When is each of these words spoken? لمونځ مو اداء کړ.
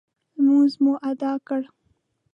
لمونځ 0.43 0.73
مو 0.83 0.93
اداء 1.09 1.37
کړ. 1.47 1.61